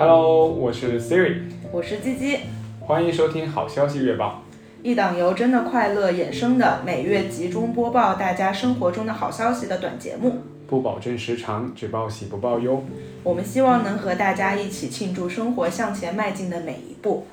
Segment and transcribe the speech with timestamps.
[0.00, 2.38] Hello，我是 Siri，我是鸡鸡，
[2.80, 4.42] 欢迎收听好消息月报，
[4.82, 10.38] 一档由真的快乐衍生的每月集中播报大家生活中的好消息的短节目。
[10.66, 12.82] 不保证时长，只报喜不报忧。
[13.22, 17.26] 我们希望能和大家一起庆祝生活向前迈进的每一步。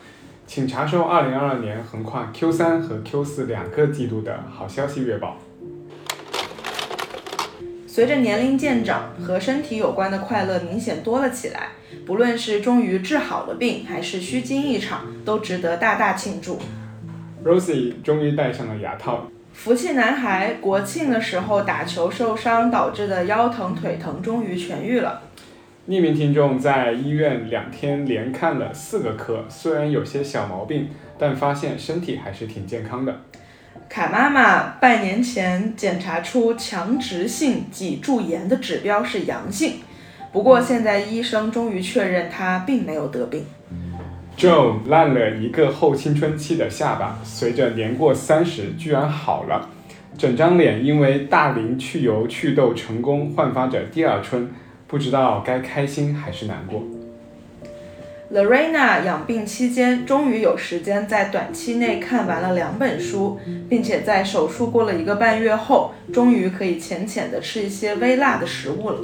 [0.45, 5.38] 请查收2022年横跨 Q3 和 Q4 两个季度的好消息月报。
[7.98, 11.69] 随着年龄渐长，和身体有关的快乐明显多了起来。
[12.06, 16.60] 不论是终于治好了病，还是虚惊一场，都值得大大庆祝。
[17.43, 19.25] Rosie 终于戴上了牙套。
[19.51, 25.23] 福气男孩国庆的时候打球受伤导致的腰疼腿疼终于痊愈了。
[25.89, 33.22] 匿名听众在医院两天连看了四个科，虽然有些小毛病，但发现身体还是挺健康的。
[33.89, 39.75] 卡妈妈半年前检查出强直性脊柱炎的指标是阳性，
[40.31, 43.45] 不过现在医生终于确认她并没有得病。
[44.38, 49.69] Joe 烂了一个后青春期的下巴，随着年过三十，居然好了，
[50.17, 54.52] 整张脸因为大龄去油祛痘成功，焕发着第二春，
[54.86, 56.84] 不知道该开心还是难过。
[58.30, 69.00] Lorena 养病期间，终于有时间在短期内看完了两本书，并且在手术过了一个半月后，终于可以浅浅的吃一些微辣的食物了。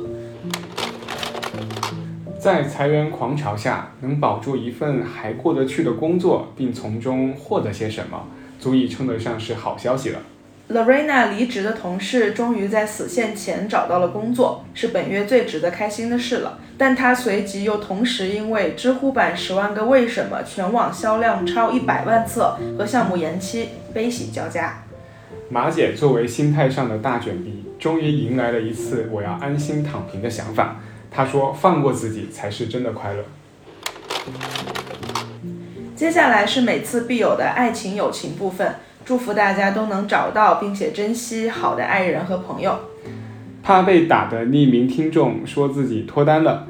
[2.38, 8.28] 在裁员狂潮下，能保住一份还过得去的工作，并从中获得些什么，
[8.60, 10.20] 足以称得上是好消息了。
[10.70, 16.58] Lorena 离职的同事终于在死线前找到了工作，是本月最值得开心的事了。
[16.78, 24.84] 但他随即又同时因为知乎版《十万个为什么》全网销量超一百万册和项目延期，悲喜交加。
[25.50, 30.78] 马姐作为心态上的大卷逼，终于迎来了一次我要安心躺平的想法。
[31.12, 33.24] 她说：“放过自己才是真的快乐。”
[35.96, 42.80] 接下来是每次必有的爱情友情部分，祝福大家都能找到并且珍惜好的爱人和朋友。
[43.62, 46.68] 怕被打的匿名听众说自己脱单了。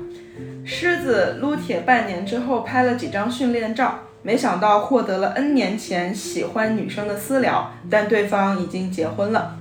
[0.65, 9.57] 狮子撸铁半年之后拍了几张训练照，没想到获得了 N 年前喜欢女生的私聊，但对方已经结婚了。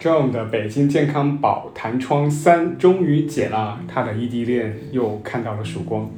[0.00, 6.10] John 的北京健康宝弹窗三终于解了，他的异地恋又看到了曙光。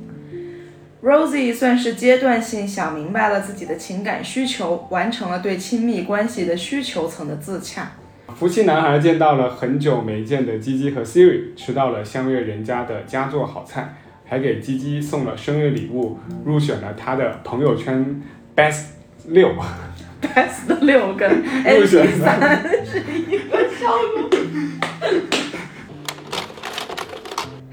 [1.04, 7.92] Rosie 算是阶段性想明白了自己的情感需求，完成了对亲密关系的需求层的自洽。
[8.34, 18.22] 福气男孩见到了很久没见的鸡鸡和 Siri，吃到了相约人家的佳作好菜，还给鸡鸡送了生日礼物，入选了他的朋友圈
[18.56, 18.84] Best
[19.26, 19.54] 六。
[20.25, 24.31] Best 六跟 M 三是一个套路，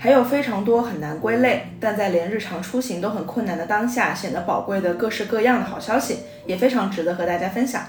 [0.03, 7.83] 还有非常多很难归类，但在连日常出行都很困难的当下，显得宝贵的各式各样的好消息，也非常值得和大家分享。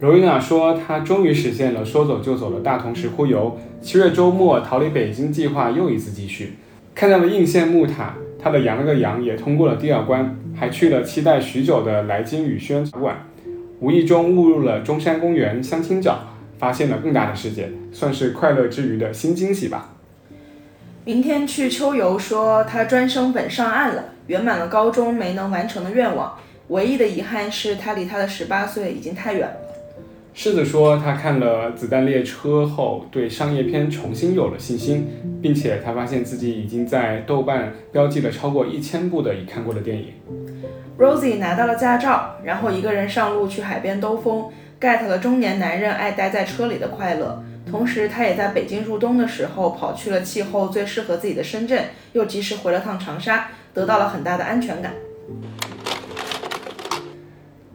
[0.00, 6.54] 罗伊娜说，她终于实现了说走就走的大同石窟游，七月周末逃离北京计划又一次继续，
[6.96, 13.24] 看到了应县木塔，她的羊了个羊也通过了第二关，还去了期待许久的来金宇轩茶馆。
[13.78, 16.18] 无意中误入了中山公园相亲角，
[16.58, 19.92] 发现了更大的世界，算是快乐之余的新惊喜吧。
[21.06, 26.36] 明天去秋游，说他专升本上岸了，圆满了高中没能完成的愿望。
[26.66, 29.56] 唯一的遗憾是他离他的十八岁已经太远了。
[30.34, 35.06] 柿子说他看了《子弹列车》后，对商业片重新有了信心，
[35.40, 40.06] 并且他发现自己已经在豆瓣标记了超过一千部的已看过的电影。
[40.98, 44.46] Rosie 拿到了驾照，然后一个人上路去海边兜风
[44.80, 47.44] ，get 了中年男人爱待在车里的快乐。
[47.68, 54.94] 同时，他也在北京入冬的时候跑去了气候最适合自己的深圳，又及时回了趟长沙，得到了很大的安全感。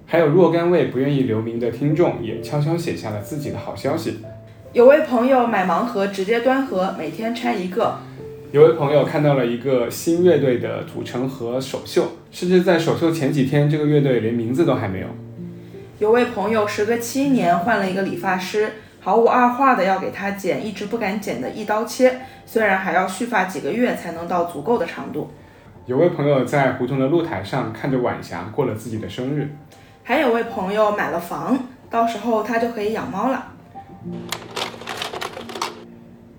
[0.06, 4.20] 还有若干位不愿意留名的听众也悄悄写下了自己的好消息。
[4.74, 7.98] 有位朋友买盲盒直接端盒，每天拆一个。
[8.54, 15.08] 有位朋友看到了一个新乐队的组成和首秀，甚至在首秀前几天，这个乐队连名字都还没有。
[16.00, 18.72] 有位朋友时隔七年换了一个理发师，
[19.04, 25.32] 毫无二话的要给他剪一直不敢剪的一刀切，虽然还要续发几个月才能到足够的长度。
[25.88, 29.50] 有位朋友在胡同的露台上看着晚霞过了自己的生日。
[30.04, 31.58] 还有位朋友买了房，
[31.90, 33.48] 到时候他就可以养猫了。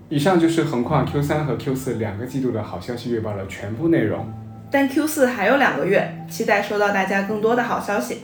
[0.07, 4.31] 以上就是横跨 Q 三和 Q 四两个季度的好消息月报的全部内容。
[4.71, 8.21] 但 Q 四还有两个月，期待收到大家更多的好消息。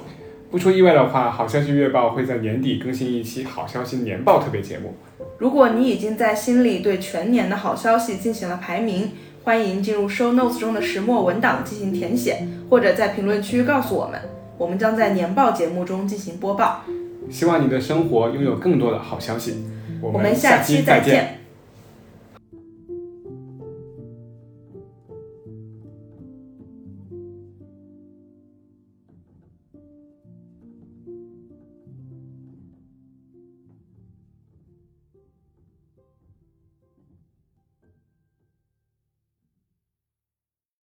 [0.51, 4.95] 不出意外的话，好消息月报会在年底更新一期好消息年报特别节目。
[5.37, 9.11] 如果你已经在心里对全年的好消息进行了排名，
[9.43, 14.19] 欢迎进入 Show Notes 中的石墨文档进行填写，或者在评论区告诉我们，
[14.57, 16.83] 我们将在年报节目中进行播报。
[17.29, 19.65] 希望你的生活拥有更多的好消息。
[20.01, 21.38] 我我们下期再再见。